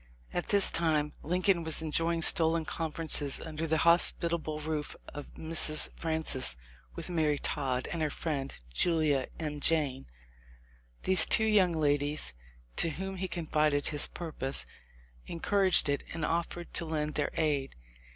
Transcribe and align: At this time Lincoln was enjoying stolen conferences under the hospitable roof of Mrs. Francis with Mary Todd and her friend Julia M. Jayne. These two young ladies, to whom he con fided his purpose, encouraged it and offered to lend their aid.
At 0.33 0.47
this 0.47 0.71
time 0.71 1.13
Lincoln 1.21 1.63
was 1.63 1.83
enjoying 1.83 2.23
stolen 2.23 2.65
conferences 2.65 3.39
under 3.39 3.67
the 3.67 3.77
hospitable 3.85 4.59
roof 4.59 4.95
of 5.09 5.27
Mrs. 5.35 5.89
Francis 5.95 6.57
with 6.95 7.11
Mary 7.11 7.37
Todd 7.37 7.87
and 7.91 8.01
her 8.01 8.09
friend 8.09 8.59
Julia 8.73 9.27
M. 9.39 9.59
Jayne. 9.59 10.07
These 11.03 11.27
two 11.27 11.45
young 11.45 11.73
ladies, 11.73 12.33
to 12.77 12.89
whom 12.89 13.17
he 13.17 13.27
con 13.27 13.45
fided 13.45 13.85
his 13.89 14.07
purpose, 14.07 14.65
encouraged 15.27 15.87
it 15.87 16.01
and 16.15 16.25
offered 16.25 16.73
to 16.73 16.85
lend 16.85 17.13
their 17.13 17.29
aid. 17.37 17.75